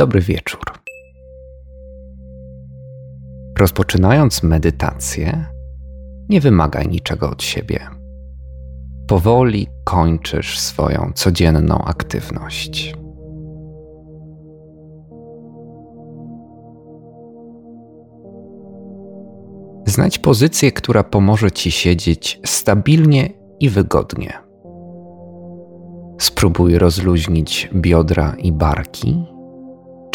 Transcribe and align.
Dobry 0.00 0.20
wieczór. 0.20 0.60
Rozpoczynając 3.58 4.42
medytację, 4.42 5.44
nie 6.28 6.40
wymagaj 6.40 6.88
niczego 6.88 7.30
od 7.30 7.42
siebie. 7.42 7.80
Powoli 9.06 9.66
kończysz 9.84 10.58
swoją 10.58 11.12
codzienną 11.14 11.84
aktywność. 11.84 12.94
Znajdź 19.86 20.18
pozycję, 20.18 20.72
która 20.72 21.04
pomoże 21.04 21.50
ci 21.50 21.70
siedzieć 21.70 22.40
stabilnie 22.44 23.30
i 23.60 23.68
wygodnie. 23.68 24.32
Spróbuj 26.18 26.78
rozluźnić 26.78 27.70
biodra 27.74 28.34
i 28.38 28.52
barki, 28.52 29.24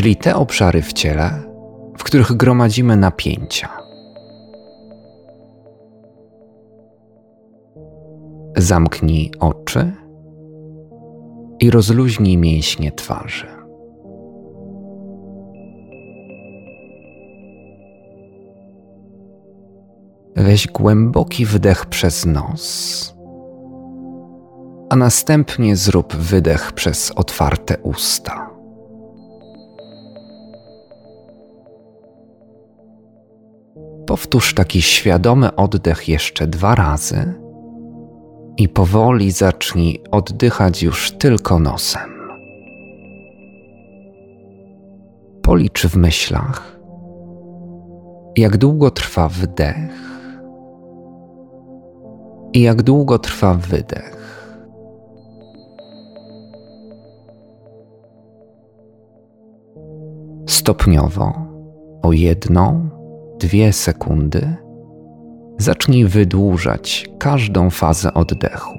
czyli 0.00 0.16
te 0.16 0.36
obszary 0.36 0.82
w 0.82 0.92
ciele, 0.92 1.30
w 1.98 2.04
których 2.04 2.32
gromadzimy 2.32 2.96
napięcia. 2.96 3.68
Zamknij 8.56 9.32
oczy 9.40 9.92
i 11.60 11.70
rozluźnij 11.70 12.36
mięśnie 12.36 12.92
twarzy. 12.92 13.46
Weź 20.36 20.66
głęboki 20.66 21.46
wdech 21.46 21.86
przez 21.86 22.26
nos, 22.26 23.14
a 24.90 24.96
następnie 24.96 25.76
zrób 25.76 26.16
wydech 26.16 26.72
przez 26.72 27.12
otwarte 27.16 27.78
usta. 27.82 28.49
Powtórz 34.10 34.54
taki 34.54 34.82
świadomy 34.82 35.56
oddech 35.56 36.08
jeszcze 36.08 36.46
dwa 36.46 36.74
razy 36.74 37.34
i 38.56 38.68
powoli 38.68 39.30
zacznij 39.30 40.02
oddychać 40.10 40.82
już 40.82 41.10
tylko 41.10 41.58
nosem. 41.58 42.10
Policz 45.42 45.86
w 45.86 45.96
myślach, 45.96 46.78
jak 48.36 48.56
długo 48.56 48.90
trwa 48.90 49.28
wdech 49.28 50.20
i 52.52 52.60
jak 52.60 52.82
długo 52.82 53.18
trwa 53.18 53.54
wydech. 53.54 54.16
Stopniowo, 60.46 61.32
o 62.02 62.12
jedną, 62.12 62.99
dwie 63.40 63.72
sekundy, 63.72 64.56
zacznij 65.58 66.04
wydłużać 66.04 67.10
każdą 67.18 67.70
fazę 67.70 68.14
oddechu. 68.14 68.78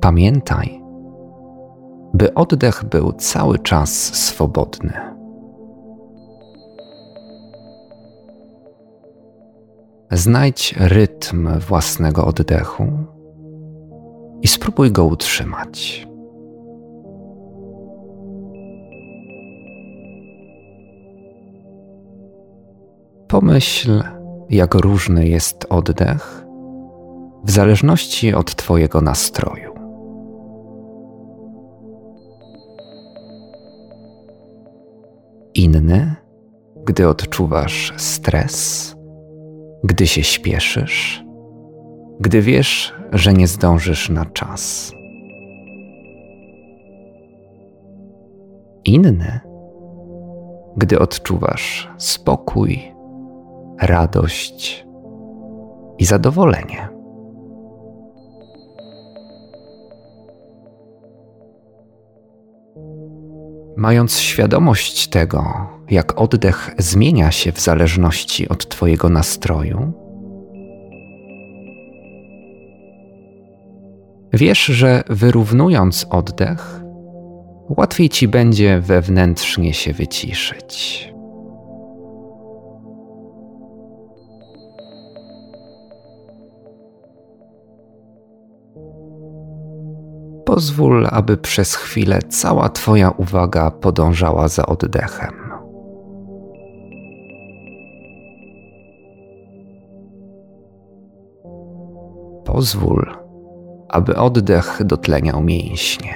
Pamiętaj, 0.00 0.82
by 2.14 2.34
oddech 2.34 2.84
był 2.84 3.12
cały 3.12 3.58
czas 3.58 4.14
swobodny. 4.14 4.92
Znajdź 10.10 10.74
rytm 10.78 11.48
własnego 11.68 12.26
oddechu 12.26 12.86
i 14.42 14.48
spróbuj 14.48 14.92
go 14.92 15.04
utrzymać. 15.04 16.09
Pomyśl, 23.30 24.02
jak 24.50 24.74
różny 24.74 25.28
jest 25.28 25.66
oddech 25.68 26.44
w 27.44 27.50
zależności 27.50 28.34
od 28.34 28.54
Twojego 28.54 29.00
nastroju. 29.00 29.74
Inny, 35.54 36.14
gdy 36.84 37.08
odczuwasz 37.08 37.92
stres 37.96 38.90
gdy 39.84 40.06
się 40.06 40.22
śpieszysz, 40.22 41.24
gdy 42.20 42.42
wiesz, 42.42 42.94
że 43.12 43.32
nie 43.32 43.46
zdążysz 43.46 44.10
na 44.10 44.26
czas. 44.26 44.92
Inny, 48.84 49.40
gdy 50.76 50.98
odczuwasz 50.98 51.90
spokój, 51.98 52.92
radość 53.80 54.86
i 55.98 56.04
zadowolenie. 56.04 56.88
Mając 63.76 64.18
świadomość 64.18 65.08
tego, 65.08 65.44
jak 65.90 66.20
oddech 66.20 66.70
zmienia 66.78 67.30
się 67.30 67.52
w 67.52 67.60
zależności 67.60 68.48
od 68.48 68.68
Twojego 68.68 69.08
nastroju, 69.08 69.92
wiesz, 74.32 74.64
że 74.64 75.02
wyrównując 75.08 76.06
oddech, 76.10 76.80
łatwiej 77.68 78.08
Ci 78.08 78.28
będzie 78.28 78.80
wewnętrznie 78.80 79.74
się 79.74 79.92
wyciszyć. 79.92 81.10
Pozwól, 90.44 91.06
aby 91.10 91.36
przez 91.36 91.74
chwilę 91.74 92.18
cała 92.28 92.68
Twoja 92.68 93.10
uwaga 93.10 93.70
podążała 93.70 94.48
za 94.48 94.66
oddechem. 94.66 95.34
Pozwól, 102.44 103.06
aby 103.88 104.16
oddech 104.16 104.80
dotleniał 104.84 105.42
mięśnie. 105.42 106.14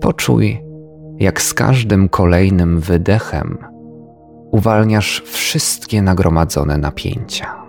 Poczuj, 0.00 0.64
jak 1.18 1.42
z 1.42 1.54
każdym 1.54 2.08
kolejnym 2.08 2.80
wydechem 2.80 3.69
uwalniasz 4.52 5.22
wszystkie 5.26 6.02
nagromadzone 6.02 6.78
napięcia. 6.78 7.60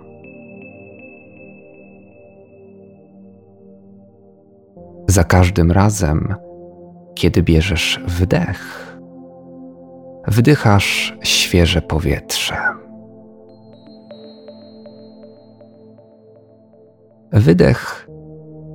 Za 5.08 5.24
każdym 5.24 5.72
razem, 5.72 6.34
kiedy 7.14 7.42
bierzesz 7.42 8.00
wdech, 8.06 8.96
wdychasz 10.26 11.16
świeże 11.22 11.82
powietrze. 11.82 12.56
Wydech 17.32 18.08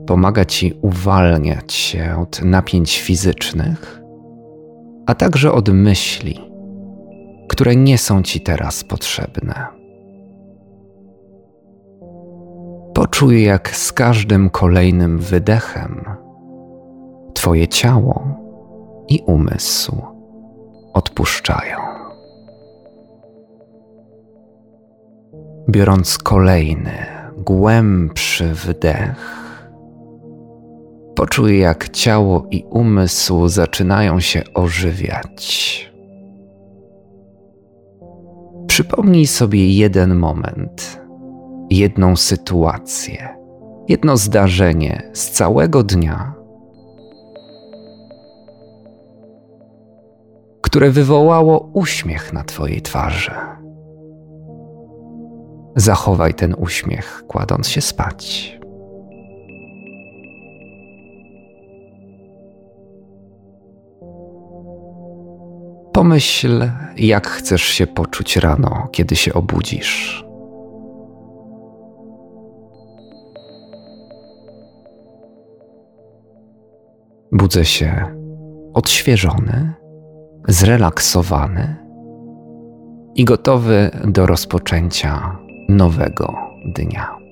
pomaga 0.08 0.46
ci 0.46 0.74
uwalniać 0.82 1.74
się 1.74 2.16
od 2.22 2.42
napięć 2.42 3.02
fizycznych, 3.02 4.02
a 5.06 5.16
także 5.16 5.52
od 5.52 5.70
myśli, 5.70 6.47
które 7.58 7.76
nie 7.76 7.98
są 7.98 8.24
ci 8.24 8.42
teraz 8.42 8.84
potrzebne. 8.84 9.68
Poczuj, 12.94 13.44
jak 13.44 13.76
z 13.76 13.94
każdym 13.94 14.50
kolejnym 14.50 15.20
wydechem 15.20 16.06
Twoje 17.34 17.68
ciało 17.68 18.28
i 19.08 19.24
umysł 19.26 20.02
odpuszczają. 20.94 21.78
Biorąc 25.70 26.18
kolejny, 26.18 27.06
głębszy 27.38 28.54
wdech, 28.54 29.48
poczuj, 31.16 31.60
jak 31.60 31.90
ciało 31.90 32.46
i 32.52 32.64
umysł 32.70 33.48
zaczynają 33.48 34.20
się 34.20 34.44
ożywiać. 34.54 35.97
Przypomnij 38.78 39.28
sobie 39.28 39.74
jeden 39.74 40.16
moment, 40.16 41.02
jedną 41.70 42.16
sytuację, 42.16 43.38
jedno 43.88 44.18
zdarzenie 44.18 45.10
z 45.14 45.30
całego 45.32 45.84
dnia 45.84 46.34
które 50.62 50.90
wywołało 50.90 51.70
uśmiech 51.74 52.34
na 52.34 52.44
Twojej 52.44 52.82
twarzy. 52.82 53.32
Zachowaj 55.76 56.34
ten 56.34 56.56
uśmiech, 56.58 57.24
kładąc 57.28 57.68
się 57.68 57.82
spać. 57.82 58.57
Pomyśl, 65.98 66.70
jak 66.98 67.28
chcesz 67.28 67.62
się 67.64 67.88
poczuć 67.88 68.38
rano, 68.38 68.88
kiedy 68.92 69.16
się 69.16 69.34
obudzisz. 69.34 70.26
Budzę 77.32 77.66
się 77.66 78.16
odświeżony, 78.74 79.74
zrelaksowany 80.48 81.76
i 83.16 83.26
gotowy 83.26 83.92
do 84.06 84.26
rozpoczęcia 84.26 85.38
nowego 85.70 86.36
dnia. 86.66 87.27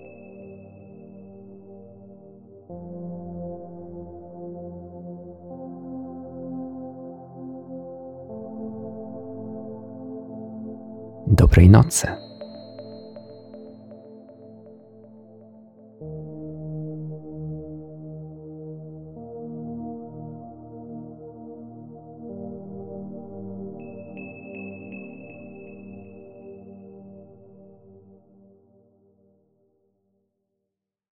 Dobrej 11.28 11.70
nocy. 11.70 12.25